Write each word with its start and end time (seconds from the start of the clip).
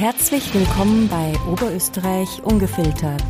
Herzlich 0.00 0.54
willkommen 0.54 1.08
bei 1.10 1.34
Oberösterreich 1.46 2.42
Ungefiltert, 2.42 3.22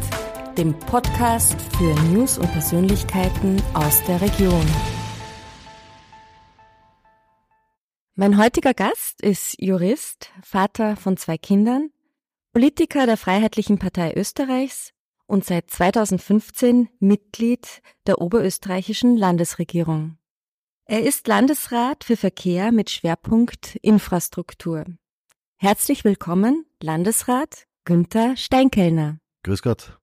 dem 0.56 0.78
Podcast 0.78 1.60
für 1.76 1.92
News 2.12 2.38
und 2.38 2.46
Persönlichkeiten 2.52 3.60
aus 3.74 4.04
der 4.04 4.20
Region. 4.20 4.64
Mein 8.14 8.38
heutiger 8.38 8.72
Gast 8.72 9.20
ist 9.20 9.60
Jurist, 9.60 10.30
Vater 10.44 10.94
von 10.94 11.16
zwei 11.16 11.38
Kindern, 11.38 11.90
Politiker 12.52 13.04
der 13.04 13.16
Freiheitlichen 13.16 13.80
Partei 13.80 14.14
Österreichs 14.14 14.92
und 15.26 15.44
seit 15.44 15.72
2015 15.72 16.88
Mitglied 17.00 17.82
der 18.06 18.20
oberösterreichischen 18.20 19.16
Landesregierung. 19.16 20.18
Er 20.84 21.02
ist 21.02 21.26
Landesrat 21.26 22.04
für 22.04 22.16
Verkehr 22.16 22.70
mit 22.70 22.90
Schwerpunkt 22.90 23.74
Infrastruktur. 23.82 24.84
Herzlich 25.62 26.04
willkommen, 26.04 26.64
Landesrat 26.82 27.66
Günther 27.84 28.34
Steinkellner. 28.34 29.18
Grüß 29.42 29.60
Gott. 29.60 29.98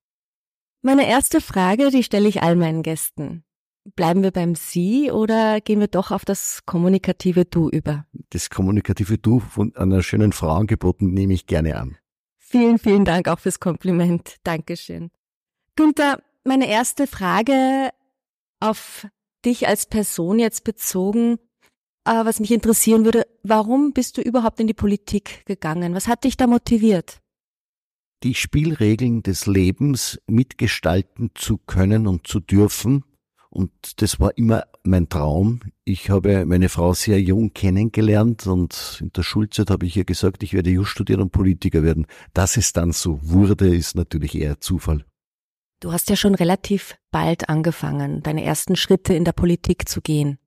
Meine 0.83 1.09
erste 1.09 1.41
Frage, 1.41 1.89
die 1.89 2.03
stelle 2.03 2.29
ich 2.29 2.43
all 2.43 2.55
meinen 2.55 2.83
Gästen. 2.83 3.43
Bleiben 3.95 4.21
wir 4.21 4.29
beim 4.29 4.53
Sie 4.53 5.09
oder 5.09 5.59
gehen 5.59 5.79
wir 5.79 5.87
doch 5.87 6.11
auf 6.11 6.25
das 6.25 6.61
kommunikative 6.67 7.45
Du 7.45 7.69
über? 7.69 8.05
Das 8.29 8.51
kommunikative 8.51 9.17
Du 9.17 9.39
von 9.39 9.75
einer 9.75 10.03
schönen 10.03 10.31
Frau 10.31 10.51
angeboten 10.51 11.11
nehme 11.11 11.33
ich 11.33 11.47
gerne 11.47 11.77
an. 11.77 11.97
Vielen, 12.37 12.77
vielen 12.77 13.03
Dank 13.03 13.27
auch 13.27 13.39
fürs 13.39 13.59
Kompliment. 13.59 14.35
Dankeschön. 14.43 15.09
Günther, 15.75 16.21
meine 16.43 16.69
erste 16.69 17.07
Frage 17.07 17.89
auf 18.59 19.07
dich 19.43 19.67
als 19.67 19.87
Person 19.87 20.37
jetzt 20.37 20.63
bezogen, 20.65 21.39
äh, 22.07 22.25
was 22.25 22.39
mich 22.39 22.51
interessieren 22.51 23.05
würde, 23.05 23.27
warum 23.43 23.93
bist 23.93 24.17
du 24.17 24.21
überhaupt 24.21 24.59
in 24.59 24.67
die 24.67 24.73
Politik 24.73 25.45
gegangen? 25.45 25.93
Was 25.93 26.07
hat 26.07 26.23
dich 26.23 26.37
da 26.37 26.47
motiviert? 26.47 27.19
Die 28.23 28.33
Spielregeln 28.33 29.21
des 29.21 29.45
Lebens 29.45 30.19
mitgestalten 30.25 31.31
zu 31.35 31.57
können 31.57 32.07
und 32.07 32.25
zu 32.25 32.39
dürfen. 32.39 33.03
Und 33.49 34.01
das 34.01 34.19
war 34.19 34.37
immer 34.37 34.63
mein 34.83 35.07
Traum. 35.07 35.61
Ich 35.83 36.09
habe 36.09 36.45
meine 36.45 36.69
Frau 36.69 36.93
sehr 36.93 37.21
jung 37.21 37.53
kennengelernt 37.53 38.45
und 38.47 38.99
in 39.01 39.11
der 39.13 39.23
Schulzeit 39.23 39.69
habe 39.69 39.85
ich 39.85 39.95
ihr 39.95 40.05
gesagt, 40.05 40.43
ich 40.43 40.53
werde 40.53 40.69
Just 40.69 40.89
studieren 40.89 41.21
und 41.21 41.31
Politiker 41.31 41.83
werden. 41.83 42.07
Dass 42.33 42.57
es 42.57 42.73
dann 42.73 42.91
so 42.91 43.19
wurde, 43.21 43.73
ist 43.73 43.95
natürlich 43.95 44.35
eher 44.35 44.59
Zufall. 44.59 45.05
Du 45.79 45.91
hast 45.91 46.09
ja 46.09 46.15
schon 46.15 46.33
relativ 46.33 46.95
bald 47.11 47.49
angefangen, 47.49 48.23
deine 48.23 48.43
ersten 48.43 48.75
Schritte 48.75 49.13
in 49.13 49.25
der 49.25 49.31
Politik 49.31 49.87
zu 49.87 50.01
gehen. 50.01 50.39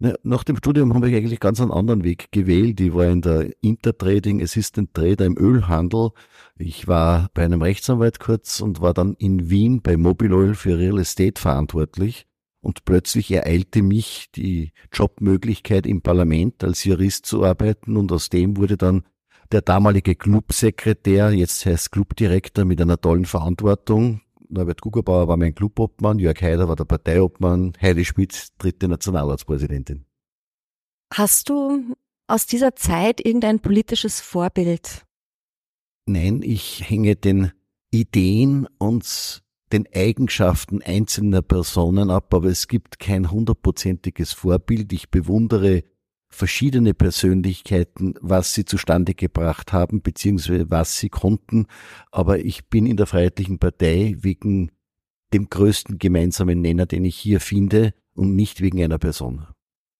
Nach 0.00 0.44
dem 0.44 0.56
Studium 0.56 0.94
habe 0.94 1.10
ich 1.10 1.16
eigentlich 1.16 1.40
ganz 1.40 1.60
einen 1.60 1.72
anderen 1.72 2.04
Weg 2.04 2.30
gewählt. 2.30 2.80
Ich 2.80 2.94
war 2.94 3.06
in 3.06 3.20
der 3.20 3.50
Intertrading 3.62 4.40
Assistant 4.40 4.94
Trader 4.94 5.26
im 5.26 5.36
Ölhandel. 5.36 6.10
Ich 6.56 6.86
war 6.86 7.30
bei 7.34 7.44
einem 7.44 7.62
Rechtsanwalt 7.62 8.20
kurz 8.20 8.60
und 8.60 8.80
war 8.80 8.94
dann 8.94 9.14
in 9.14 9.50
Wien 9.50 9.82
bei 9.82 9.96
Mobile 9.96 10.36
Oil 10.36 10.54
für 10.54 10.78
Real 10.78 11.00
Estate 11.00 11.40
verantwortlich. 11.40 12.26
Und 12.60 12.84
plötzlich 12.84 13.30
ereilte 13.32 13.82
mich 13.82 14.30
die 14.36 14.72
Jobmöglichkeit 14.92 15.84
im 15.84 16.00
Parlament 16.00 16.62
als 16.62 16.84
Jurist 16.84 17.26
zu 17.26 17.44
arbeiten 17.44 17.96
und 17.96 18.12
aus 18.12 18.28
dem 18.28 18.56
wurde 18.56 18.76
dann 18.76 19.02
der 19.50 19.62
damalige 19.62 20.14
Clubsekretär, 20.14 21.32
jetzt 21.32 21.64
heißt 21.64 21.90
Clubdirektor 21.90 22.64
mit 22.64 22.80
einer 22.80 23.00
tollen 23.00 23.24
Verantwortung, 23.24 24.20
Norbert 24.48 24.80
Gugerbauer 24.80 25.28
war 25.28 25.36
mein 25.36 25.54
Clubobmann, 25.54 26.18
Jörg 26.18 26.40
Haider 26.40 26.68
war 26.68 26.76
der 26.76 26.84
Parteiobmann, 26.84 27.72
Heidi 27.80 28.04
Schmidt 28.04 28.48
dritte 28.58 28.88
Nationalratspräsidentin. 28.88 30.04
Hast 31.12 31.48
du 31.48 31.94
aus 32.26 32.46
dieser 32.46 32.74
Zeit 32.74 33.24
irgendein 33.24 33.60
politisches 33.60 34.20
Vorbild? 34.20 35.06
Nein, 36.06 36.42
ich 36.42 36.88
hänge 36.88 37.16
den 37.16 37.52
Ideen 37.90 38.66
und 38.78 39.42
den 39.72 39.86
Eigenschaften 39.94 40.82
einzelner 40.82 41.42
Personen 41.42 42.10
ab, 42.10 42.32
aber 42.32 42.48
es 42.48 42.68
gibt 42.68 42.98
kein 42.98 43.30
hundertprozentiges 43.30 44.32
Vorbild. 44.32 44.92
Ich 44.92 45.10
bewundere 45.10 45.84
verschiedene 46.28 46.94
Persönlichkeiten, 46.94 48.14
was 48.20 48.54
sie 48.54 48.64
zustande 48.64 49.14
gebracht 49.14 49.72
haben, 49.72 50.02
beziehungsweise 50.02 50.70
was 50.70 50.98
sie 50.98 51.08
konnten. 51.08 51.66
Aber 52.10 52.38
ich 52.38 52.68
bin 52.68 52.86
in 52.86 52.96
der 52.96 53.06
Freiheitlichen 53.06 53.58
Partei 53.58 54.16
wegen 54.20 54.70
dem 55.32 55.48
größten 55.48 55.98
gemeinsamen 55.98 56.60
Nenner, 56.60 56.86
den 56.86 57.04
ich 57.04 57.16
hier 57.16 57.40
finde 57.40 57.94
und 58.14 58.34
nicht 58.34 58.60
wegen 58.60 58.82
einer 58.82 58.98
Person. 58.98 59.46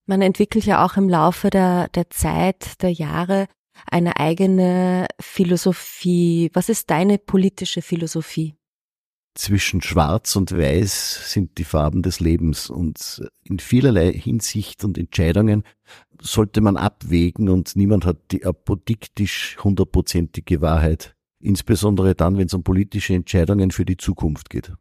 Man 0.06 0.22
entwickelt 0.22 0.64
ja 0.64 0.84
auch 0.84 0.96
im 0.96 1.08
Laufe 1.08 1.50
der, 1.50 1.88
der 1.88 2.08
Zeit, 2.10 2.82
der 2.82 2.90
Jahre 2.90 3.46
eine 3.86 4.18
eigene 4.18 5.06
Philosophie. 5.20 6.50
Was 6.54 6.68
ist 6.68 6.90
deine 6.90 7.18
politische 7.18 7.82
Philosophie? 7.82 8.57
Zwischen 9.38 9.80
Schwarz 9.80 10.34
und 10.34 10.50
Weiß 10.50 11.32
sind 11.32 11.58
die 11.58 11.64
Farben 11.64 12.02
des 12.02 12.18
Lebens 12.18 12.68
und 12.70 13.22
in 13.44 13.60
vielerlei 13.60 14.12
Hinsicht 14.12 14.84
und 14.84 14.98
Entscheidungen 14.98 15.62
sollte 16.20 16.60
man 16.60 16.76
abwägen 16.76 17.48
und 17.48 17.76
niemand 17.76 18.04
hat 18.04 18.18
die 18.32 18.44
apodiktisch 18.44 19.56
hundertprozentige 19.62 20.60
Wahrheit, 20.60 21.14
insbesondere 21.40 22.16
dann, 22.16 22.36
wenn 22.36 22.46
es 22.46 22.54
um 22.54 22.64
politische 22.64 23.14
Entscheidungen 23.14 23.70
für 23.70 23.84
die 23.84 23.96
Zukunft 23.96 24.50
geht. 24.50 24.72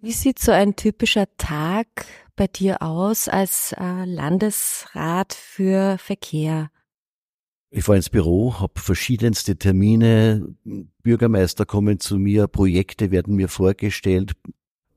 Wie 0.00 0.12
sieht 0.12 0.38
so 0.38 0.52
ein 0.52 0.76
typischer 0.76 1.26
Tag 1.36 2.06
bei 2.36 2.46
dir 2.46 2.82
aus 2.82 3.28
als 3.28 3.72
äh, 3.72 4.04
Landesrat 4.04 5.34
für 5.34 5.98
Verkehr? 5.98 6.70
Ich 7.72 7.84
fahre 7.84 7.98
ins 7.98 8.10
Büro, 8.10 8.58
habe 8.58 8.80
verschiedenste 8.80 9.56
Termine, 9.56 10.56
Bürgermeister 11.04 11.64
kommen 11.64 12.00
zu 12.00 12.18
mir, 12.18 12.48
Projekte 12.48 13.12
werden 13.12 13.36
mir 13.36 13.48
vorgestellt, 13.48 14.32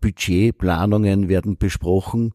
Budgetplanungen 0.01 1.29
werden 1.29 1.57
besprochen. 1.57 2.33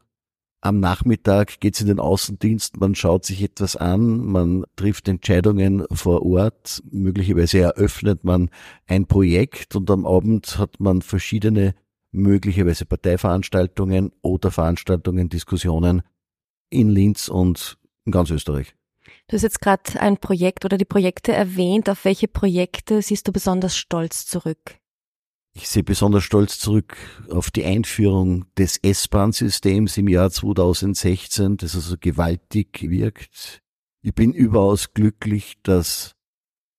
Am 0.60 0.78
Nachmittag 0.78 1.58
geht's 1.58 1.80
in 1.80 1.88
den 1.88 1.98
Außendienst, 1.98 2.78
man 2.78 2.94
schaut 2.94 3.24
sich 3.24 3.42
etwas 3.42 3.74
an, 3.74 4.18
man 4.26 4.64
trifft 4.76 5.08
Entscheidungen 5.08 5.84
vor 5.90 6.24
Ort, 6.24 6.84
möglicherweise 6.88 7.58
eröffnet 7.58 8.22
man 8.22 8.48
ein 8.86 9.06
Projekt 9.06 9.74
und 9.74 9.90
am 9.90 10.06
Abend 10.06 10.56
hat 10.56 10.78
man 10.78 11.02
verschiedene 11.02 11.74
möglicherweise 12.12 12.86
Parteiveranstaltungen 12.86 14.12
oder 14.22 14.52
Veranstaltungen, 14.52 15.28
Diskussionen 15.28 16.02
in 16.70 16.90
Linz 16.90 17.28
und 17.28 17.76
in 18.04 18.12
ganz 18.12 18.30
Österreich. 18.30 18.77
Du 19.28 19.34
hast 19.34 19.42
jetzt 19.42 19.60
gerade 19.60 20.00
ein 20.00 20.16
Projekt 20.16 20.64
oder 20.64 20.78
die 20.78 20.86
Projekte 20.86 21.32
erwähnt. 21.32 21.90
Auf 21.90 22.06
welche 22.06 22.28
Projekte 22.28 23.02
siehst 23.02 23.28
du 23.28 23.32
besonders 23.32 23.76
stolz 23.76 24.24
zurück? 24.24 24.78
Ich 25.52 25.68
sehe 25.68 25.82
besonders 25.82 26.24
stolz 26.24 26.58
zurück 26.58 26.96
auf 27.30 27.50
die 27.50 27.64
Einführung 27.64 28.46
des 28.56 28.78
S-Bahn-Systems 28.78 29.98
im 29.98 30.08
Jahr 30.08 30.30
2016, 30.30 31.58
das 31.58 31.74
also 31.74 31.96
gewaltig 32.00 32.88
wirkt. 32.88 33.60
Ich 34.00 34.14
bin 34.14 34.32
überaus 34.32 34.94
glücklich, 34.94 35.58
dass 35.62 36.14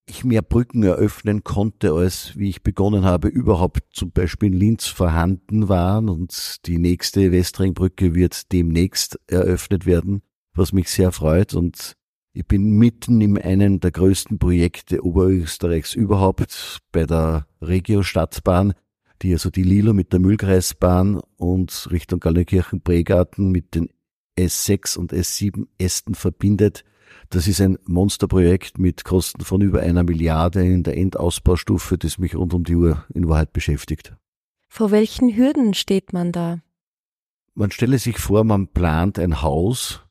ich 0.08 0.24
mehr 0.24 0.42
Brücken 0.42 0.82
eröffnen 0.82 1.44
konnte, 1.44 1.92
als 1.92 2.36
wie 2.36 2.48
ich 2.48 2.64
begonnen 2.64 3.04
habe, 3.04 3.28
überhaupt 3.28 3.82
zum 3.92 4.10
Beispiel 4.10 4.52
in 4.52 4.58
Linz 4.58 4.86
vorhanden 4.86 5.68
waren 5.68 6.08
und 6.08 6.66
die 6.66 6.78
nächste 6.78 7.30
Westringbrücke 7.30 8.14
wird 8.14 8.50
demnächst 8.50 9.20
eröffnet 9.28 9.86
werden, 9.86 10.22
was 10.52 10.72
mich 10.72 10.88
sehr 10.88 11.12
freut 11.12 11.54
und 11.54 11.96
ich 12.32 12.46
bin 12.46 12.78
mitten 12.78 13.20
in 13.20 13.38
einem 13.38 13.80
der 13.80 13.90
größten 13.90 14.38
Projekte 14.38 15.04
Oberösterreichs 15.04 15.94
überhaupt 15.94 16.78
bei 16.92 17.04
der 17.04 17.46
Regio-Stadtbahn, 17.60 18.74
die 19.22 19.32
also 19.32 19.50
die 19.50 19.64
Lilo 19.64 19.92
mit 19.92 20.12
der 20.12 20.20
Mühlkreisbahn 20.20 21.20
und 21.36 21.88
Richtung 21.90 22.20
Gallenkirchen-Bregarten 22.20 23.50
mit 23.50 23.74
den 23.74 23.90
S6 24.38 24.96
und 24.96 25.12
S7 25.12 25.66
Ästen 25.78 26.14
verbindet. 26.14 26.84
Das 27.28 27.48
ist 27.48 27.60
ein 27.60 27.78
Monsterprojekt 27.84 28.78
mit 28.78 29.04
Kosten 29.04 29.44
von 29.44 29.60
über 29.60 29.80
einer 29.80 30.04
Milliarde 30.04 30.64
in 30.64 30.84
der 30.84 30.96
Endausbaustufe, 30.96 31.98
das 31.98 32.18
mich 32.18 32.36
rund 32.36 32.54
um 32.54 32.64
die 32.64 32.76
Uhr 32.76 33.04
in 33.12 33.28
Wahrheit 33.28 33.52
beschäftigt. 33.52 34.14
Vor 34.68 34.92
welchen 34.92 35.36
Hürden 35.36 35.74
steht 35.74 36.12
man 36.12 36.30
da? 36.30 36.60
Man 37.54 37.72
stelle 37.72 37.98
sich 37.98 38.18
vor, 38.18 38.44
man 38.44 38.68
plant 38.68 39.18
ein 39.18 39.42
Haus, 39.42 40.02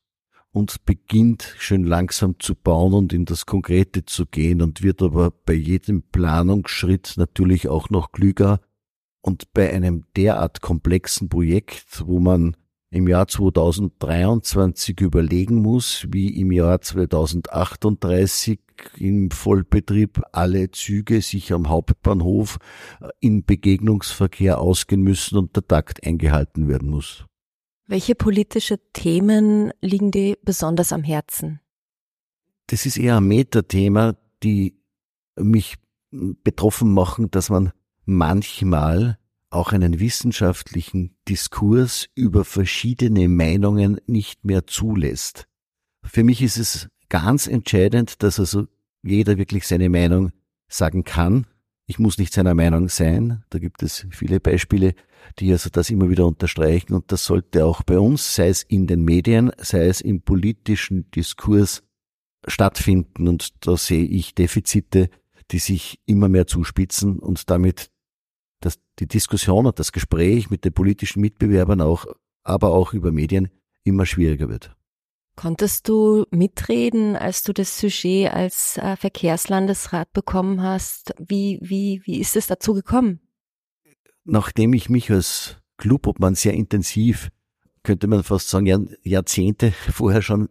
und 0.52 0.84
beginnt 0.84 1.54
schön 1.58 1.84
langsam 1.84 2.36
zu 2.38 2.54
bauen 2.54 2.94
und 2.94 3.12
in 3.12 3.24
das 3.24 3.46
Konkrete 3.46 4.04
zu 4.04 4.26
gehen 4.26 4.62
und 4.62 4.82
wird 4.82 5.02
aber 5.02 5.30
bei 5.30 5.52
jedem 5.52 6.02
Planungsschritt 6.02 7.14
natürlich 7.16 7.68
auch 7.68 7.90
noch 7.90 8.12
klüger. 8.12 8.60
Und 9.22 9.52
bei 9.52 9.72
einem 9.72 10.06
derart 10.16 10.62
komplexen 10.62 11.28
Projekt, 11.28 12.02
wo 12.06 12.20
man 12.20 12.56
im 12.90 13.06
Jahr 13.06 13.28
2023 13.28 15.00
überlegen 15.00 15.56
muss, 15.56 16.06
wie 16.10 16.40
im 16.40 16.50
Jahr 16.50 16.80
2038 16.80 18.58
im 18.96 19.30
Vollbetrieb 19.30 20.22
alle 20.32 20.70
Züge 20.70 21.20
sich 21.20 21.52
am 21.52 21.68
Hauptbahnhof 21.68 22.58
in 23.20 23.44
Begegnungsverkehr 23.44 24.58
ausgehen 24.58 25.02
müssen 25.02 25.38
und 25.38 25.54
der 25.54 25.66
Takt 25.66 26.04
eingehalten 26.04 26.66
werden 26.66 26.88
muss. 26.90 27.26
Welche 27.90 28.14
politische 28.14 28.78
Themen 28.92 29.72
liegen 29.80 30.12
dir 30.12 30.38
besonders 30.44 30.92
am 30.92 31.02
Herzen? 31.02 31.58
Das 32.68 32.86
ist 32.86 32.96
eher 32.96 33.16
ein 33.16 33.26
Metathema, 33.26 34.14
die 34.44 34.80
mich 35.34 35.74
betroffen 36.12 36.94
machen, 36.94 37.32
dass 37.32 37.50
man 37.50 37.72
manchmal 38.04 39.18
auch 39.50 39.72
einen 39.72 39.98
wissenschaftlichen 39.98 41.16
Diskurs 41.28 42.06
über 42.14 42.44
verschiedene 42.44 43.28
Meinungen 43.28 44.00
nicht 44.06 44.44
mehr 44.44 44.68
zulässt. 44.68 45.48
Für 46.04 46.22
mich 46.22 46.42
ist 46.42 46.58
es 46.58 46.88
ganz 47.08 47.48
entscheidend, 47.48 48.22
dass 48.22 48.38
also 48.38 48.68
jeder 49.02 49.36
wirklich 49.36 49.66
seine 49.66 49.88
Meinung 49.88 50.30
sagen 50.68 51.02
kann. 51.02 51.44
Ich 51.90 51.98
muss 51.98 52.18
nicht 52.18 52.32
seiner 52.32 52.54
Meinung 52.54 52.88
sein. 52.88 53.42
Da 53.50 53.58
gibt 53.58 53.82
es 53.82 54.06
viele 54.12 54.38
Beispiele, 54.38 54.94
die 55.40 55.50
also 55.50 55.70
das 55.70 55.90
immer 55.90 56.08
wieder 56.08 56.24
unterstreichen. 56.24 56.94
Und 56.94 57.10
das 57.10 57.24
sollte 57.24 57.64
auch 57.64 57.82
bei 57.82 57.98
uns, 57.98 58.36
sei 58.36 58.46
es 58.46 58.62
in 58.62 58.86
den 58.86 59.04
Medien, 59.04 59.50
sei 59.58 59.88
es 59.88 60.00
im 60.00 60.22
politischen 60.22 61.10
Diskurs 61.10 61.82
stattfinden. 62.46 63.26
Und 63.26 63.66
da 63.66 63.76
sehe 63.76 64.04
ich 64.04 64.36
Defizite, 64.36 65.10
die 65.50 65.58
sich 65.58 65.98
immer 66.06 66.28
mehr 66.28 66.46
zuspitzen 66.46 67.18
und 67.18 67.50
damit 67.50 67.90
dass 68.60 68.78
die 69.00 69.08
Diskussion 69.08 69.66
und 69.66 69.80
das 69.80 69.90
Gespräch 69.90 70.48
mit 70.48 70.64
den 70.64 70.72
politischen 70.72 71.20
Mitbewerbern 71.20 71.80
auch, 71.80 72.06
aber 72.44 72.70
auch 72.72 72.92
über 72.92 73.10
Medien 73.10 73.48
immer 73.82 74.06
schwieriger 74.06 74.48
wird. 74.48 74.76
Konntest 75.36 75.88
du 75.88 76.26
mitreden, 76.30 77.16
als 77.16 77.42
du 77.42 77.52
das 77.52 77.78
Sujet 77.78 78.32
als 78.32 78.76
äh, 78.76 78.96
Verkehrslandesrat 78.96 80.12
bekommen 80.12 80.62
hast? 80.62 81.14
Wie, 81.18 81.58
wie, 81.62 82.02
wie 82.04 82.20
ist 82.20 82.36
es 82.36 82.46
dazu 82.46 82.74
gekommen? 82.74 83.20
Nachdem 84.24 84.74
ich 84.74 84.90
mich 84.90 85.10
als 85.10 85.56
Clubobmann 85.78 86.34
sehr 86.34 86.52
intensiv, 86.52 87.30
könnte 87.82 88.06
man 88.06 88.22
fast 88.22 88.50
sagen, 88.50 88.94
Jahrzehnte 89.02 89.72
vorher 89.92 90.22
schon 90.22 90.48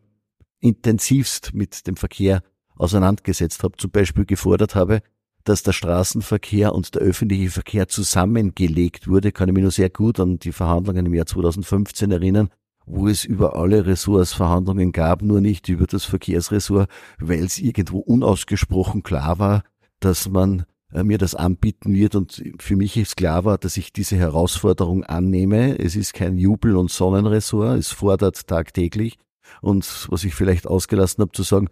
intensivst 0.59 1.53
mit 1.53 1.87
dem 1.87 1.95
Verkehr 1.95 2.41
auseinandergesetzt 2.75 3.63
habe, 3.63 3.77
zum 3.77 3.91
Beispiel 3.91 4.25
gefordert 4.25 4.75
habe, 4.75 5.01
dass 5.43 5.63
der 5.63 5.73
Straßenverkehr 5.73 6.73
und 6.73 6.95
der 6.95 7.01
öffentliche 7.01 7.49
Verkehr 7.49 7.87
zusammengelegt 7.87 9.07
wurde, 9.07 9.31
kann 9.31 9.49
ich 9.49 9.53
mich 9.53 9.61
nur 9.61 9.71
sehr 9.71 9.89
gut 9.89 10.19
an 10.19 10.39
die 10.39 10.51
Verhandlungen 10.51 11.05
im 11.05 11.13
Jahr 11.13 11.25
2015 11.25 12.11
erinnern, 12.11 12.49
wo 12.89 13.07
es 13.07 13.23
über 13.23 13.55
alle 13.55 13.85
Ressorts 13.85 14.33
Verhandlungen 14.33 14.91
gab, 14.91 15.21
nur 15.21 15.41
nicht 15.41 15.69
über 15.69 15.85
das 15.85 16.05
Verkehrsressort, 16.05 16.89
weil 17.19 17.43
es 17.43 17.59
irgendwo 17.59 17.99
unausgesprochen 17.99 19.03
klar 19.03 19.37
war, 19.37 19.63
dass 19.99 20.27
man 20.27 20.65
äh, 20.91 21.03
mir 21.03 21.19
das 21.19 21.35
anbieten 21.35 21.93
wird 21.93 22.15
und 22.15 22.43
für 22.59 22.75
mich 22.75 22.97
ist 22.97 23.15
klar 23.15 23.45
war, 23.45 23.57
dass 23.59 23.77
ich 23.77 23.93
diese 23.93 24.17
Herausforderung 24.17 25.03
annehme. 25.03 25.77
Es 25.77 25.95
ist 25.95 26.13
kein 26.13 26.37
Jubel- 26.37 26.77
und 26.77 26.89
Sonnenressort, 26.89 27.77
es 27.77 27.91
fordert 27.91 28.47
tagtäglich 28.47 29.17
und 29.61 30.07
was 30.09 30.23
ich 30.23 30.33
vielleicht 30.33 30.65
ausgelassen 30.65 31.21
habe 31.21 31.31
zu 31.31 31.43
sagen, 31.43 31.69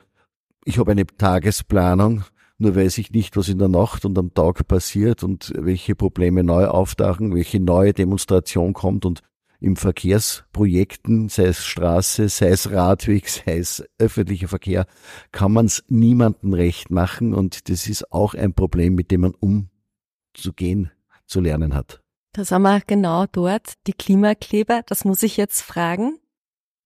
ich 0.65 0.77
habe 0.77 0.91
eine 0.91 1.07
Tagesplanung, 1.07 2.25
nur 2.59 2.75
weiß 2.75 2.99
ich 2.99 3.11
nicht, 3.11 3.37
was 3.37 3.49
in 3.49 3.57
der 3.57 3.69
Nacht 3.69 4.05
und 4.05 4.17
am 4.19 4.33
Tag 4.33 4.67
passiert 4.67 5.23
und 5.23 5.51
welche 5.55 5.95
Probleme 5.95 6.43
neu 6.43 6.67
auftauchen, 6.67 7.33
welche 7.33 7.59
neue 7.59 7.93
Demonstration 7.93 8.73
kommt 8.73 9.05
und 9.05 9.21
im 9.59 9.75
Verkehrsprojekten, 9.75 11.29
sei 11.29 11.45
es 11.45 11.65
Straße, 11.65 12.29
sei 12.29 12.49
es 12.49 12.71
Radweg, 12.71 13.27
sei 13.29 13.57
es 13.57 13.83
öffentlicher 13.97 14.47
Verkehr, 14.47 14.85
kann 15.31 15.51
man 15.51 15.65
es 15.65 15.83
niemandem 15.87 16.53
recht 16.53 16.91
machen 16.91 17.33
und 17.33 17.69
das 17.69 17.87
ist 17.87 18.11
auch 18.11 18.33
ein 18.33 18.53
Problem, 18.53 18.95
mit 18.95 19.11
dem 19.11 19.21
man 19.21 19.33
umzugehen 19.33 20.91
zu 21.25 21.41
lernen 21.41 21.73
hat. 21.73 22.01
Da 22.33 22.45
sind 22.45 22.61
wir 22.61 22.81
genau 22.85 23.25
dort, 23.25 23.73
die 23.87 23.93
Klimakleber, 23.93 24.83
das 24.85 25.05
muss 25.05 25.23
ich 25.23 25.37
jetzt 25.37 25.61
fragen. 25.61 26.19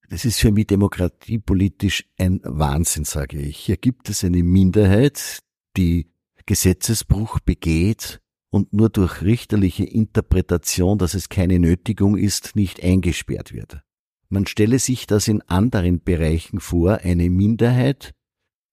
Das 0.09 0.25
ist 0.25 0.39
für 0.39 0.51
mich 0.51 0.67
demokratiepolitisch 0.67 2.05
ein 2.17 2.41
Wahnsinn, 2.43 3.05
sage 3.05 3.37
ich. 3.37 3.57
Hier 3.57 3.77
gibt 3.77 4.09
es 4.09 4.23
eine 4.23 4.43
Minderheit, 4.43 5.39
die 5.77 6.11
Gesetzesbruch 6.45 7.39
begeht 7.39 8.21
und 8.51 8.73
nur 8.73 8.89
durch 8.89 9.21
richterliche 9.21 9.85
Interpretation, 9.85 10.97
dass 10.97 11.13
es 11.13 11.29
keine 11.29 11.57
Nötigung 11.57 12.17
ist, 12.17 12.55
nicht 12.55 12.83
eingesperrt 12.83 13.53
wird. 13.53 13.81
Man 14.29 14.45
stelle 14.45 14.77
sich 14.79 15.07
das 15.07 15.27
in 15.27 15.41
anderen 15.43 16.03
Bereichen 16.03 16.59
vor, 16.59 16.99
eine 17.03 17.29
Minderheit 17.29 18.13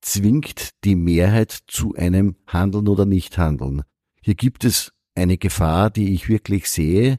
zwingt 0.01 0.71
die 0.85 0.95
Mehrheit 0.95 1.57
zu 1.67 1.95
einem 1.95 2.37
Handeln 2.47 2.89
oder 2.89 3.05
Nichthandeln. 3.05 3.83
Hier 4.21 4.35
gibt 4.35 4.65
es 4.65 4.93
eine 5.15 5.39
Gefahr, 5.39 5.91
die 5.91 6.13
ich 6.13 6.29
wirklich 6.29 6.69
sehe, 6.69 7.19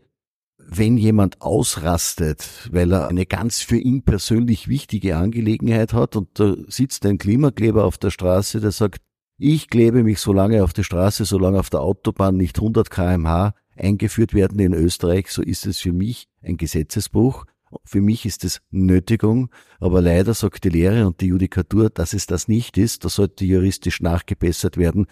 wenn 0.58 0.98
jemand 0.98 1.42
ausrastet, 1.42 2.70
weil 2.72 2.94
er 2.94 3.08
eine 3.08 3.26
ganz 3.26 3.62
für 3.62 3.78
ihn 3.78 4.04
persönlich 4.04 4.68
wichtige 4.68 5.18
Angelegenheit 5.18 5.94
hat 5.94 6.16
und 6.16 6.40
da 6.40 6.56
sitzt 6.68 7.06
ein 7.06 7.18
Klimakleber 7.18 7.86
auf 7.86 7.98
der 7.98 8.12
Straße, 8.12 8.62
der 8.62 8.72
sagt, 8.72 9.02
ich 9.40 9.70
klebe 9.70 10.04
mich 10.04 10.20
so 10.20 10.34
lange 10.34 10.64
auf 10.64 10.74
die 10.74 10.84
Straße, 10.84 11.26
solange 11.26 11.60
auf 11.60 11.70
der 11.70 11.82
Autobahn 11.82 12.36
nicht 12.36 12.58
100 12.58 12.92
kmh 12.92 13.54
eingeführt 13.76 14.34
werden 14.34 14.60
in 14.60 14.74
Österreich, 14.74 15.32
so 15.32 15.42
ist 15.42 15.66
es 15.66 15.80
für 15.80 15.94
mich 15.94 16.28
ein 16.44 16.58
Gesetzesbruch. 16.58 17.46
Für 17.86 18.02
mich 18.02 18.26
ist 18.26 18.44
es 18.44 18.62
Nötigung, 18.72 19.50
aber 19.80 20.02
leider 20.02 20.34
sagt 20.34 20.64
die 20.64 20.70
Lehre 20.70 21.08
und 21.08 21.22
die 21.22 21.28
Judikatur, 21.28 21.90
dass 21.90 22.14
es 22.14 22.26
das 22.26 22.48
nicht 22.48 22.78
ist. 22.78 23.06
Da 23.06 23.10
sollte 23.10 23.46
juristisch 23.46 24.02
nachgebessert 24.02 24.78
werden. 24.78 25.06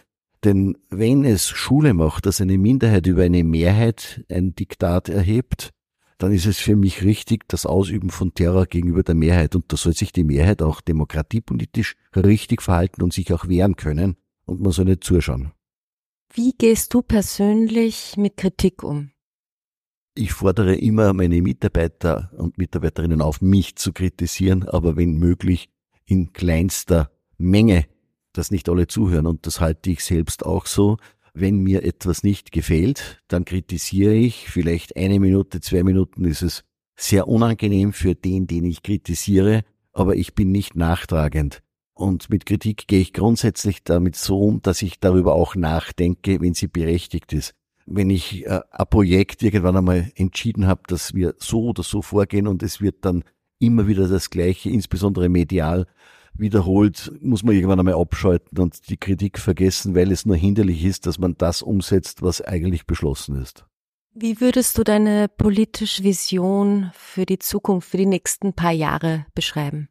Denn 0.44 0.78
wenn 0.90 1.24
es 1.24 1.48
Schule 1.48 1.94
macht, 1.94 2.26
dass 2.26 2.42
eine 2.42 2.58
Minderheit 2.58 3.08
über 3.08 3.24
eine 3.24 3.44
Mehrheit 3.44 4.26
ein 4.30 4.56
Diktat 4.56 5.08
erhebt, 5.08 5.72
dann 6.18 6.32
ist 6.32 6.46
es 6.46 6.58
für 6.58 6.76
mich 6.76 7.04
richtig, 7.04 7.48
das 7.48 7.66
Ausüben 7.66 8.10
von 8.10 8.34
Terror 8.34 8.66
gegenüber 8.66 9.04
der 9.04 9.16
Mehrheit. 9.16 9.56
Und 9.56 9.72
da 9.72 9.78
soll 9.78 9.94
sich 9.94 10.12
die 10.12 10.24
Mehrheit 10.24 10.62
auch 10.62 10.82
demokratiepolitisch 10.82 11.96
richtig 12.16 12.62
verhalten 12.62 13.04
und 13.04 13.14
sich 13.14 13.32
auch 13.34 13.48
wehren 13.48 13.76
können. 13.76 14.18
Und 14.46 14.62
man 14.62 14.72
soll 14.72 14.86
nicht 14.86 15.04
zuschauen. 15.04 15.52
Wie 16.34 16.54
gehst 16.58 16.94
du 16.94 17.02
persönlich 17.02 18.16
mit 18.18 18.38
Kritik 18.38 18.84
um? 18.84 19.12
Ich 20.16 20.34
fordere 20.34 20.76
immer 20.76 21.14
meine 21.14 21.42
Mitarbeiter 21.42 22.32
und 22.36 22.58
Mitarbeiterinnen 22.58 23.22
auf, 23.22 23.42
mich 23.42 23.76
zu 23.76 23.94
kritisieren, 23.94 24.68
aber 24.68 24.98
wenn 24.98 25.18
möglich 25.18 25.70
in 26.06 26.34
kleinster 26.34 27.12
Menge, 27.38 27.86
dass 28.34 28.50
nicht 28.50 28.68
alle 28.70 28.88
zuhören. 28.88 29.28
Und 29.28 29.46
das 29.46 29.60
halte 29.62 29.92
ich 29.92 30.04
selbst 30.04 30.46
auch 30.46 30.66
so 30.66 30.98
wenn 31.40 31.60
mir 31.60 31.84
etwas 31.84 32.24
nicht 32.24 32.52
gefällt, 32.52 33.22
dann 33.28 33.46
kritisiere 33.46 34.14
ich. 34.14 34.50
Vielleicht 34.50 34.96
eine 34.96 35.20
Minute, 35.20 35.62
zwei 35.62 35.84
Minuten 35.84 36.26
ist 36.26 36.42
es 36.42 36.64
sehr 36.96 37.28
unangenehm 37.28 37.94
für 37.94 38.16
den, 38.16 38.48
den 38.48 38.66
ich 38.66 38.82
kritisiere, 38.82 39.64
aber 39.94 40.16
ich 40.16 40.34
bin 40.34 40.52
nicht 40.52 40.76
nachtragend. 40.76 41.62
Und 41.94 42.30
mit 42.30 42.46
Kritik 42.46 42.88
gehe 42.88 43.02
ich 43.02 43.14
grundsätzlich 43.14 43.84
damit 43.84 44.16
so 44.16 44.40
um, 44.40 44.62
dass 44.62 44.82
ich 44.82 45.00
darüber 45.00 45.34
auch 45.34 45.56
nachdenke, 45.56 46.42
wenn 46.42 46.54
sie 46.54 46.68
berechtigt 46.68 47.34
ist. 47.34 47.54
Wenn 47.86 48.10
ich 48.10 48.46
äh, 48.46 48.62
ein 48.70 48.86
Projekt 48.90 49.42
irgendwann 49.42 49.78
einmal 49.78 50.12
entschieden 50.16 50.68
habe, 50.68 50.82
dass 50.88 51.14
wir 51.14 51.36
so 51.38 51.66
oder 51.66 51.84
so 51.84 52.02
vorgehen 52.02 52.48
und 52.48 52.62
es 52.62 52.82
wird 52.82 53.06
dann 53.06 53.24
immer 53.60 53.88
wieder 53.88 54.08
das 54.08 54.30
Gleiche, 54.30 54.70
insbesondere 54.70 55.30
medial, 55.30 55.88
wiederholt, 56.40 57.12
muss 57.22 57.44
man 57.44 57.56
irgendwann 57.56 57.80
einmal 57.80 57.96
abschalten 57.96 58.60
und 58.60 58.90
die 58.90 58.98
Kritik 58.98 59.40
vergessen, 59.40 59.96
weil 59.96 60.12
es 60.12 60.26
nur 60.26 60.36
hinderlich 60.36 60.84
ist, 60.84 61.06
dass 61.06 61.20
man 61.20 61.36
das 61.38 61.62
umsetzt, 61.62 62.22
was 62.22 62.42
eigentlich 62.42 62.86
beschlossen 62.86 63.42
ist. 63.42 63.66
Wie 64.14 64.42
würdest 64.42 64.78
du 64.78 64.84
deine 64.84 65.28
politische 65.28 66.04
Vision 66.04 66.92
für 66.94 67.26
die 67.26 67.38
Zukunft, 67.38 67.90
für 67.90 67.98
die 67.98 68.08
nächsten 68.08 68.54
paar 68.54 68.72
Jahre 68.72 69.28
beschreiben? 69.36 69.90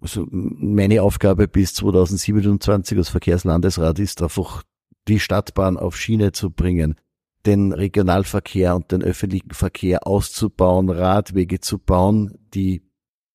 Also 0.00 0.26
meine 0.30 1.02
Aufgabe 1.02 1.48
bis 1.48 1.74
2027 1.74 2.96
als 2.96 3.08
Verkehrslandesrat 3.08 3.98
ist 3.98 4.22
einfach, 4.22 4.62
die 5.08 5.20
Stadtbahn 5.20 5.76
auf 5.76 5.96
Schiene 5.96 6.32
zu 6.32 6.50
bringen, 6.50 6.94
den 7.46 7.72
Regionalverkehr 7.72 8.76
und 8.76 8.92
den 8.92 9.02
öffentlichen 9.02 9.50
Verkehr 9.50 10.06
auszubauen, 10.06 10.90
Radwege 10.90 11.60
zu 11.60 11.78
bauen, 11.78 12.38
die 12.54 12.82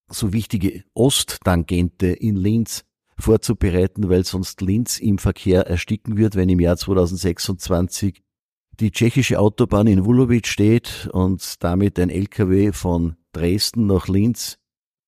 so 0.09 0.33
wichtige 0.33 0.83
Osttangente 0.93 2.07
in 2.07 2.35
Linz 2.35 2.83
vorzubereiten, 3.17 4.09
weil 4.09 4.25
sonst 4.25 4.62
Linz 4.62 5.00
im 5.00 5.17
Verkehr 5.17 5.67
ersticken 5.67 6.17
wird, 6.17 6.35
wenn 6.35 6.50
im 6.50 6.59
Jahr 6.59 6.77
2026 6.77 8.21
die 8.79 8.91
tschechische 8.91 9.39
Autobahn 9.39 9.88
in 9.88 10.05
Vulovic 10.05 10.47
steht 10.47 11.09
und 11.13 11.63
damit 11.63 11.97
ein 11.97 12.09
LKW 12.09 12.74
von 12.74 13.15
Dresden 13.31 13.88
nach 13.88 14.07
Linz 14.07 14.57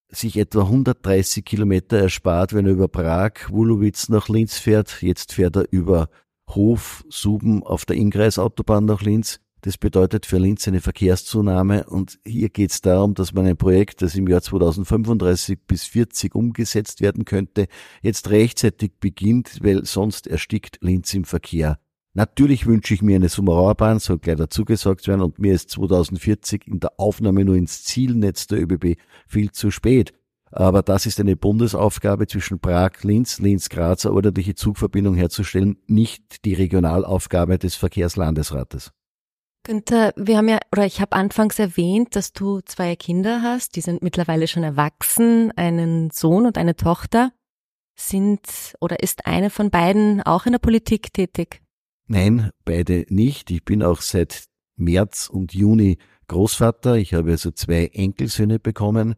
sich 0.09 0.37
etwa 0.37 0.61
130 0.61 1.43
Kilometer 1.43 1.97
erspart, 1.97 2.53
wenn 2.53 2.65
er 2.65 2.71
über 2.71 2.87
Prag, 2.87 3.49
Wulowic 3.49 4.09
nach 4.09 4.29
Linz 4.29 4.57
fährt. 4.57 5.01
Jetzt 5.01 5.33
fährt 5.33 5.57
er 5.57 5.65
über 5.71 6.09
Hof, 6.49 7.03
Suben 7.09 7.63
auf 7.63 7.85
der 7.85 7.97
Ingreisautobahn 7.97 8.85
nach 8.85 9.01
Linz. 9.01 9.41
Das 9.67 9.77
bedeutet 9.77 10.25
für 10.25 10.37
Linz 10.37 10.65
eine 10.69 10.79
Verkehrszunahme 10.79 11.87
und 11.87 12.19
hier 12.25 12.47
geht 12.47 12.71
es 12.71 12.79
darum, 12.79 13.15
dass 13.15 13.33
man 13.33 13.45
ein 13.45 13.57
Projekt, 13.57 14.01
das 14.01 14.15
im 14.15 14.25
Jahr 14.25 14.41
2035 14.41 15.59
bis 15.67 15.83
40 15.83 16.35
umgesetzt 16.35 17.01
werden 17.01 17.25
könnte, 17.25 17.67
jetzt 18.01 18.29
rechtzeitig 18.29 18.93
beginnt, 19.01 19.59
weil 19.61 19.83
sonst 19.83 20.25
erstickt 20.25 20.77
Linz 20.79 21.13
im 21.13 21.25
Verkehr. 21.25 21.79
Natürlich 22.13 22.65
wünsche 22.65 22.93
ich 22.93 23.01
mir 23.01 23.17
eine 23.17 23.27
Sumerauerbahn, 23.27 23.99
soll 23.99 24.19
gleich 24.19 24.37
dazu 24.37 24.63
gesagt 24.63 25.05
werden, 25.05 25.19
und 25.19 25.37
mir 25.37 25.53
ist 25.53 25.69
2040 25.71 26.65
in 26.65 26.79
der 26.79 26.97
Aufnahme 26.97 27.43
nur 27.43 27.55
ins 27.55 27.83
Zielnetz 27.83 28.47
der 28.47 28.61
ÖBB 28.61 28.97
viel 29.27 29.51
zu 29.51 29.69
spät. 29.69 30.13
Aber 30.49 30.81
das 30.81 31.05
ist 31.05 31.19
eine 31.19 31.35
Bundesaufgabe 31.35 32.27
zwischen 32.27 32.61
Prag, 32.61 33.03
Linz, 33.03 33.39
Linz, 33.39 33.67
Graz, 33.67 34.05
eine 34.05 34.15
ordentliche 34.15 34.55
Zugverbindung 34.55 35.15
herzustellen, 35.15 35.75
nicht 35.87 36.45
die 36.45 36.53
Regionalaufgabe 36.53 37.59
des 37.59 37.75
Verkehrslandesrates. 37.75 38.93
Günther, 39.67 40.13
wir 40.15 40.37
haben 40.37 40.47
ja, 40.47 40.59
oder 40.71 40.85
ich 40.85 41.01
habe 41.01 41.11
anfangs 41.11 41.59
erwähnt, 41.59 42.15
dass 42.15 42.31
du 42.31 42.61
zwei 42.61 42.95
Kinder 42.95 43.41
hast, 43.41 43.75
die 43.75 43.81
sind 43.81 44.01
mittlerweile 44.01 44.47
schon 44.47 44.63
erwachsen, 44.63 45.51
einen 45.57 46.09
Sohn 46.09 46.45
und 46.45 46.57
eine 46.57 46.77
Tochter. 46.77 47.33
Sind 47.99 48.39
oder 48.79 49.01
ist 49.01 49.25
eine 49.25 49.49
von 49.49 49.69
beiden 49.69 50.21
auch 50.21 50.45
in 50.45 50.53
der 50.53 50.59
Politik 50.59 51.11
tätig? 51.11 51.61
Nein, 52.07 52.49
beide 52.63 53.05
nicht. 53.09 53.51
Ich 53.51 53.65
bin 53.65 53.83
auch 53.83 53.99
seit 53.99 54.45
März 54.77 55.27
und 55.29 55.53
Juni 55.53 55.97
Großvater. 56.29 56.95
Ich 56.95 57.13
habe 57.13 57.31
also 57.31 57.51
zwei 57.51 57.87
Enkelsöhne 57.87 58.59
bekommen. 58.59 59.15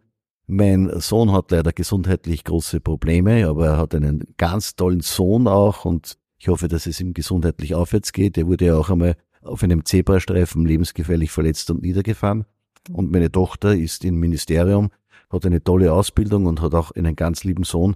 Mein 0.47 0.89
Sohn 0.99 1.31
hat 1.31 1.51
leider 1.51 1.73
gesundheitlich 1.73 2.43
große 2.43 2.79
Probleme, 2.79 3.47
aber 3.47 3.67
er 3.67 3.77
hat 3.77 3.93
einen 3.93 4.23
ganz 4.37 4.75
tollen 4.75 5.01
Sohn 5.01 5.47
auch 5.47 5.85
und 5.85 6.17
ich 6.39 6.47
hoffe, 6.47 6.67
dass 6.67 6.87
es 6.87 6.99
ihm 7.01 7.13
gesundheitlich 7.13 7.75
aufwärts 7.75 8.13
geht. 8.13 8.35
Er 8.35 8.47
wurde 8.47 8.65
ja 8.65 8.77
auch 8.77 8.89
einmal 8.89 9.15
auf 9.41 9.63
einem 9.63 9.85
Zebrastreifen 9.85 10.65
lebensgefährlich 10.65 11.31
verletzt 11.31 11.69
und 11.71 11.81
niedergefahren. 11.81 12.45
Und 12.91 13.11
meine 13.11 13.31
Tochter 13.31 13.75
ist 13.75 14.03
im 14.05 14.19
Ministerium, 14.19 14.89
hat 15.29 15.45
eine 15.45 15.63
tolle 15.63 15.93
Ausbildung 15.93 16.45
und 16.45 16.61
hat 16.61 16.73
auch 16.73 16.91
einen 16.91 17.15
ganz 17.15 17.43
lieben 17.43 17.63
Sohn. 17.63 17.95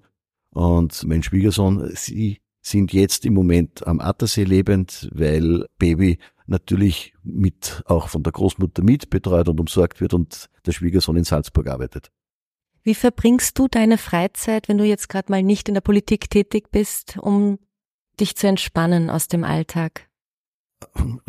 Und 0.52 1.04
mein 1.06 1.24
Schwiegersohn, 1.24 1.92
sie 1.96 2.40
sind 2.62 2.94
jetzt 2.94 3.26
im 3.26 3.34
Moment 3.34 3.86
am 3.88 4.00
Attersee 4.00 4.44
lebend, 4.44 5.10
weil 5.14 5.66
Baby 5.80 6.20
natürlich 6.46 7.14
mit, 7.24 7.84
auch 7.86 8.10
von 8.10 8.24
der 8.24 8.32
Großmutter 8.32 8.84
mit 8.84 9.10
betreut 9.10 9.50
und 9.50 9.60
umsorgt 9.60 10.02
wird 10.02 10.14
und 10.14 10.50
der 10.66 10.72
Schwiegersohn 10.72 11.18
in 11.18 11.24
Salzburg 11.24 11.68
arbeitet. 11.68 12.12
Wie 12.84 12.96
verbringst 12.96 13.58
du 13.58 13.68
deine 13.68 13.98
Freizeit, 13.98 14.68
wenn 14.68 14.78
du 14.78 14.84
jetzt 14.84 15.08
gerade 15.08 15.32
mal 15.32 15.42
nicht 15.42 15.70
in 15.70 15.74
der 15.74 15.82
Politik 15.82 16.30
tätig 16.30 16.70
bist, 16.72 17.18
um 17.18 17.60
dich 18.20 18.36
zu 18.36 18.48
entspannen 18.48 19.10
aus 19.10 19.28
dem 19.28 19.44
Alltag? 19.44 20.10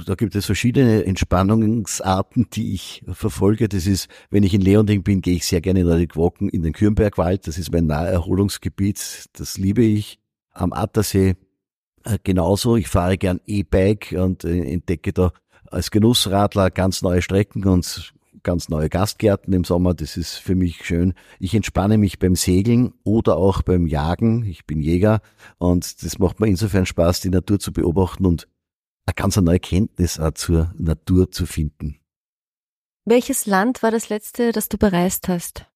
Da 0.06 0.14
gibt 0.14 0.34
es 0.34 0.46
verschiedene 0.46 1.04
Entspannungsarten, 1.04 2.48
die 2.52 2.74
ich 2.74 3.04
verfolge. 3.12 3.68
Das 3.68 3.86
ist, 3.86 4.08
wenn 4.30 4.42
ich 4.42 4.54
in 4.54 4.60
Leonding 4.60 5.02
bin, 5.02 5.20
gehe 5.20 5.36
ich 5.36 5.46
sehr 5.46 5.60
gerne 5.60 5.80
in 5.80 5.86
die 5.86 6.16
Walken 6.16 6.48
in 6.48 6.62
den 6.62 6.72
Kürnbergwald. 6.72 7.46
Das 7.46 7.58
ist 7.58 7.72
mein 7.72 7.86
Naherholungsgebiet. 7.86 9.28
Das 9.34 9.58
liebe 9.58 9.82
ich. 9.82 10.18
Am 10.52 10.72
Attersee 10.72 11.34
äh, 12.04 12.18
genauso. 12.22 12.76
Ich 12.76 12.88
fahre 12.88 13.18
gern 13.18 13.40
E-Bike 13.46 14.14
und 14.16 14.44
äh, 14.44 14.72
entdecke 14.72 15.12
da 15.12 15.32
als 15.70 15.90
Genussradler 15.90 16.70
ganz 16.70 17.02
neue 17.02 17.22
Strecken 17.22 17.64
und 17.64 18.14
ganz 18.42 18.68
neue 18.68 18.88
Gastgärten 18.88 19.52
im 19.52 19.64
Sommer. 19.64 19.94
Das 19.94 20.16
ist 20.16 20.34
für 20.34 20.54
mich 20.54 20.84
schön. 20.84 21.14
Ich 21.40 21.54
entspanne 21.54 21.98
mich 21.98 22.18
beim 22.18 22.36
Segeln 22.36 22.92
oder 23.02 23.36
auch 23.36 23.62
beim 23.62 23.86
Jagen. 23.86 24.44
Ich 24.44 24.66
bin 24.66 24.80
Jäger 24.80 25.20
und 25.58 26.04
das 26.04 26.18
macht 26.18 26.38
mir 26.38 26.46
insofern 26.46 26.86
Spaß, 26.86 27.20
die 27.20 27.30
Natur 27.30 27.58
zu 27.58 27.72
beobachten 27.72 28.26
und 28.26 28.46
eine 29.06 29.14
ganz 29.14 29.36
neue 29.36 29.60
Kenntnis 29.60 30.18
auch 30.18 30.32
zur 30.32 30.72
Natur 30.76 31.30
zu 31.30 31.46
finden. 31.46 32.00
Welches 33.04 33.46
Land 33.46 33.82
war 33.82 33.90
das 33.90 34.08
letzte, 34.08 34.52
das 34.52 34.68
du 34.68 34.78
bereist 34.78 35.28
hast? 35.28 35.66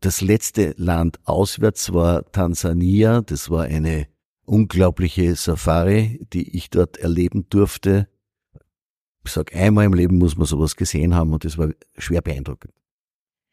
Das 0.00 0.20
letzte 0.20 0.74
Land 0.76 1.18
auswärts 1.24 1.92
war 1.92 2.30
Tansania. 2.32 3.20
Das 3.20 3.50
war 3.50 3.64
eine 3.64 4.08
unglaubliche 4.44 5.34
Safari, 5.34 6.26
die 6.32 6.56
ich 6.56 6.70
dort 6.70 6.96
erleben 6.96 7.48
durfte 7.50 8.08
ich 9.26 9.32
sage, 9.32 9.54
einmal 9.56 9.84
im 9.84 9.92
Leben 9.92 10.18
muss 10.18 10.36
man 10.36 10.46
sowas 10.46 10.76
gesehen 10.76 11.14
haben 11.14 11.32
und 11.32 11.44
das 11.44 11.58
war 11.58 11.70
schwer 11.98 12.22
beeindruckend. 12.22 12.72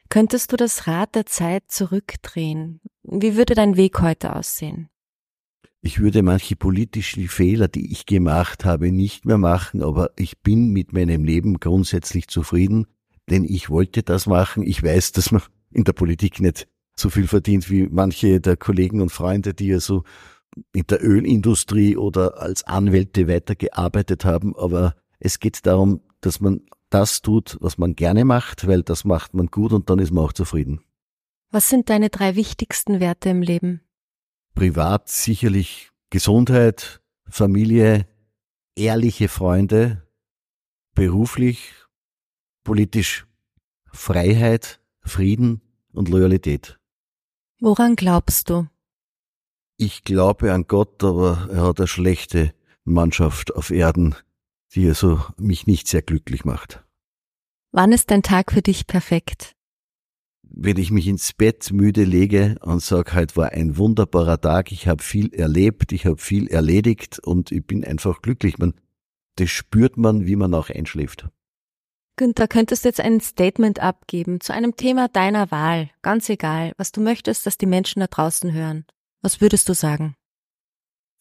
Könntest 0.10 0.52
du 0.52 0.56
das 0.56 0.88
Rad 0.88 1.16
der 1.16 1.26
Zeit 1.26 1.72
zurückdrehen? 1.72 2.82
Wie 3.04 3.36
würde 3.36 3.56
dein 3.56 3.76
Weg 3.76 4.00
heute 4.02 4.36
aussehen? 4.36 4.90
Ich 5.86 6.00
würde 6.00 6.24
manche 6.24 6.56
politischen 6.56 7.28
Fehler, 7.28 7.68
die 7.68 7.92
ich 7.92 8.06
gemacht 8.06 8.64
habe, 8.64 8.90
nicht 8.94 9.26
mehr 9.26 9.38
machen, 9.38 9.84
aber 9.84 10.12
ich 10.16 10.40
bin 10.40 10.70
mit 10.70 10.94
meinem 10.94 11.26
Leben 11.26 11.60
grundsätzlich 11.60 12.30
zufrieden, 12.30 12.88
denn 13.30 13.44
ich 13.44 13.70
wollte 13.70 14.02
das 14.02 14.26
machen. 14.26 14.64
Ich 14.64 14.82
weiß, 14.82 15.12
dass 15.12 15.32
man 15.34 15.42
in 15.72 15.84
der 15.84 15.92
Politik 15.92 16.40
nicht 16.40 16.70
so 16.96 17.10
viel 17.10 17.28
verdient 17.28 17.70
wie 17.70 17.90
manche 17.92 18.40
der 18.40 18.56
Kollegen 18.56 19.02
und 19.02 19.12
Freunde, 19.12 19.54
die 19.54 19.68
ja 19.68 19.82
so 19.82 20.06
in 20.72 20.88
der 20.88 21.04
Ölindustrie 21.04 21.98
oder 21.98 22.40
als 22.40 22.64
Anwälte 22.64 23.28
weitergearbeitet 23.28 24.24
haben, 24.24 24.56
aber 24.56 24.96
es 25.20 25.42
geht 25.42 25.66
darum, 25.66 26.00
dass 26.22 26.40
man 26.40 26.62
das 26.92 27.22
tut, 27.22 27.58
was 27.60 27.78
man 27.78 27.98
gerne 27.98 28.24
macht, 28.24 28.68
weil 28.68 28.84
das 28.84 29.04
macht 29.04 29.34
man 29.34 29.48
gut 29.48 29.74
und 29.74 29.90
dann 29.90 30.00
ist 30.00 30.12
man 30.12 30.24
auch 30.24 30.34
zufrieden. 30.34 30.80
Was 31.52 31.68
sind 31.68 31.90
deine 31.90 32.10
drei 32.10 32.38
wichtigsten 32.38 33.02
Werte 33.02 33.28
im 33.30 33.42
Leben? 33.42 33.82
Privat 34.56 35.10
sicherlich 35.10 35.92
Gesundheit, 36.10 37.02
Familie, 37.28 38.08
ehrliche 38.76 39.28
Freunde, 39.28 40.08
beruflich, 40.94 41.74
politisch 42.64 43.26
Freiheit, 43.92 44.80
Frieden 45.02 45.62
und 45.92 46.10
Loyalität. 46.10 46.80
Woran 47.60 47.96
glaubst 47.96 48.50
du? 48.50 48.68
Ich 49.78 50.04
glaube 50.04 50.54
an 50.54 50.68
Gott, 50.68 51.04
aber 51.04 51.50
er 51.52 51.64
hat 51.64 51.80
eine 51.80 51.88
schlechte 51.88 52.54
Mannschaft 52.84 53.56
auf 53.56 53.72
Erden 53.72 54.16
die 54.74 54.88
also 54.88 55.24
mich 55.38 55.68
nicht 55.68 55.88
sehr 55.88 56.02
glücklich 56.02 56.46
macht. 56.46 56.84
Wann 57.72 57.92
ist 57.92 58.12
dein 58.12 58.24
Tag 58.24 58.52
für 58.52 58.62
dich 58.62 58.88
perfekt? 58.88 59.56
Wenn 60.56 60.78
ich 60.78 60.92
mich 60.92 61.08
ins 61.08 61.34
Bett 61.34 61.72
müde 61.72 62.04
lege 62.04 62.58
und 62.62 62.80
sage, 62.80 63.16
heute 63.16 63.36
war 63.36 63.50
ein 63.54 63.76
wunderbarer 63.76 64.40
Tag, 64.40 64.72
ich 64.72 64.88
habe 64.88 65.02
viel 65.02 65.34
erlebt, 65.34 65.92
ich 65.92 66.06
habe 66.06 66.18
viel 66.18 66.48
erledigt 66.48 67.18
und 67.18 67.52
ich 67.52 67.66
bin 67.66 67.84
einfach 67.84 68.22
glücklich. 68.22 68.60
Man, 68.60 68.76
das 69.38 69.50
spürt 69.50 69.98
man, 69.98 70.28
wie 70.28 70.36
man 70.36 70.54
auch 70.54 70.70
einschläft. 70.70 71.28
Günther, 72.18 72.48
könntest 72.48 72.86
du 72.86 72.90
jetzt 72.90 73.00
ein 73.00 73.20
Statement 73.20 73.80
abgeben 73.80 74.40
zu 74.42 74.54
einem 74.54 74.76
Thema 74.76 75.08
deiner 75.08 75.50
Wahl, 75.50 75.90
ganz 76.04 76.30
egal, 76.30 76.74
was 76.78 76.92
du 76.92 77.02
möchtest, 77.02 77.48
dass 77.48 77.58
die 77.58 77.66
Menschen 77.66 78.02
da 78.02 78.08
draußen 78.08 78.54
hören. 78.54 78.86
Was 79.24 79.42
würdest 79.42 79.68
du 79.70 79.74
sagen? 79.74 80.16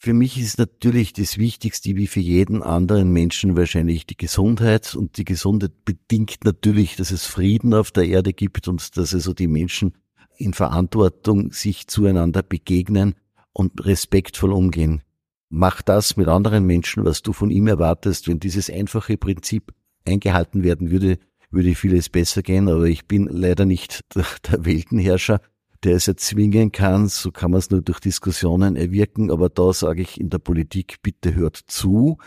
Für 0.04 0.14
mich 0.14 0.36
ist 0.36 0.58
natürlich 0.58 1.12
das 1.12 1.38
Wichtigste, 1.38 1.94
wie 1.94 2.08
für 2.08 2.18
jeden 2.18 2.60
anderen 2.60 3.12
Menschen 3.12 3.56
wahrscheinlich 3.56 4.04
die 4.04 4.16
Gesundheit. 4.16 4.96
Und 4.96 5.16
die 5.16 5.24
Gesundheit 5.24 5.84
bedingt 5.84 6.38
natürlich, 6.42 6.96
dass 6.96 7.12
es 7.12 7.24
Frieden 7.24 7.72
auf 7.72 7.92
der 7.92 8.08
Erde 8.08 8.32
gibt 8.32 8.66
und 8.66 8.96
dass 8.96 9.14
also 9.14 9.32
die 9.32 9.46
Menschen 9.46 9.94
in 10.36 10.54
Verantwortung 10.54 11.52
sich 11.52 11.86
zueinander 11.86 12.42
begegnen 12.42 13.14
und 13.52 13.86
respektvoll 13.86 14.50
umgehen. 14.50 15.02
Mach 15.50 15.82
das 15.82 16.16
mit 16.16 16.26
anderen 16.26 16.66
Menschen, 16.66 17.04
was 17.04 17.22
du 17.22 17.32
von 17.32 17.52
ihm 17.52 17.68
erwartest. 17.68 18.26
Wenn 18.26 18.40
dieses 18.40 18.70
einfache 18.70 19.16
Prinzip 19.16 19.72
eingehalten 20.04 20.64
werden 20.64 20.90
würde, 20.90 21.20
würde 21.52 21.76
vieles 21.76 22.08
besser 22.08 22.42
gehen. 22.42 22.68
Aber 22.68 22.86
ich 22.86 23.06
bin 23.06 23.28
leider 23.30 23.66
nicht 23.66 24.00
der 24.16 24.64
Weltenherrscher 24.64 25.40
der 25.84 25.96
es 25.96 26.08
erzwingen 26.08 26.72
kann, 26.72 27.08
so 27.08 27.30
kann 27.30 27.50
man 27.50 27.58
es 27.58 27.70
nur 27.70 27.82
durch 27.82 28.00
Diskussionen 28.00 28.76
erwirken, 28.76 29.30
aber 29.30 29.48
da 29.48 29.72
sage 29.72 30.02
ich 30.02 30.20
in 30.20 30.30
der 30.30 30.38
Politik, 30.38 31.02
bitte 31.02 31.34
hört 31.34 31.56
zu, 31.56 32.18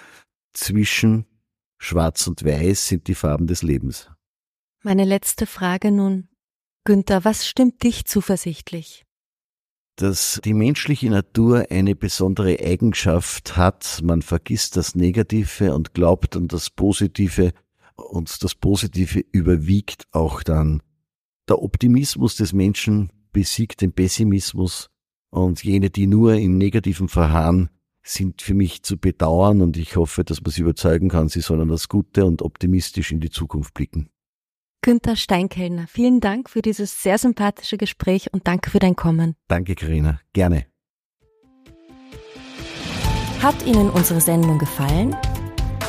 zwischen 0.53 1.25
Schwarz 1.77 2.27
und 2.27 2.43
Weiß 2.43 2.87
sind 2.87 3.07
die 3.07 3.15
Farben 3.15 3.47
des 3.47 3.63
Lebens. 3.63 4.09
Meine 4.83 5.05
letzte 5.05 5.45
Frage 5.45 5.91
nun. 5.91 6.29
Günther, 6.83 7.25
was 7.25 7.47
stimmt 7.47 7.83
dich 7.83 8.05
zuversichtlich? 8.05 9.05
Dass 9.95 10.41
die 10.43 10.53
menschliche 10.53 11.09
Natur 11.09 11.67
eine 11.69 11.95
besondere 11.95 12.59
Eigenschaft 12.59 13.55
hat, 13.55 14.01
man 14.03 14.21
vergisst 14.21 14.75
das 14.75 14.93
Negative 14.93 15.73
und 15.73 15.93
glaubt 15.93 16.35
an 16.35 16.47
das 16.47 16.69
Positive 16.69 17.53
und 17.95 18.43
das 18.43 18.55
Positive 18.55 19.23
überwiegt 19.31 20.05
auch 20.11 20.43
dann. 20.43 20.83
Der 21.47 21.61
Optimismus 21.61 22.35
des 22.35 22.51
Menschen 22.51 23.11
besiegt 23.35 23.81
den 23.81 23.91
Pessimismus 23.91 24.89
und 25.29 25.61
jene, 25.61 25.89
die 25.89 26.07
nur 26.07 26.35
im 26.35 26.57
Negativen 26.57 27.09
verharren, 27.09 27.69
sind 28.01 28.41
für 28.41 28.53
mich 28.53 28.81
zu 28.83 28.97
bedauern 28.97 29.61
und 29.61 29.75
ich 29.75 29.97
hoffe, 29.97 30.23
dass 30.23 30.41
man 30.41 30.51
sie 30.51 30.61
überzeugen 30.61 31.09
kann, 31.09 31.27
sie 31.27 31.41
sollen 31.41 31.67
das 31.67 31.89
Gute 31.89 32.25
und 32.25 32.41
optimistisch 32.41 33.11
in 33.11 33.19
die 33.19 33.29
Zukunft 33.29 33.73
blicken. 33.73 34.07
Günther 34.81 35.17
Steinkellner, 35.17 35.85
vielen 35.89 36.21
Dank 36.21 36.49
für 36.49 36.61
dieses 36.61 37.03
sehr 37.03 37.17
sympathische 37.17 37.77
Gespräch 37.77 38.31
und 38.31 38.47
danke 38.47 38.69
für 38.69 38.79
dein 38.79 38.95
Kommen. 38.95 39.35
Danke, 39.49 39.75
Karina. 39.75 40.21
Gerne. 40.31 40.67
Hat 43.41 43.65
Ihnen 43.65 43.89
unsere 43.89 44.21
Sendung 44.21 44.59
gefallen? 44.59 45.13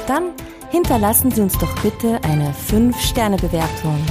Dann 0.09 0.33
hinterlassen 0.71 1.31
Sie 1.31 1.43
uns 1.43 1.57
doch 1.59 1.81
bitte 1.81 2.25
eine 2.25 2.53
5-Sterne-Bewertung 2.53 4.05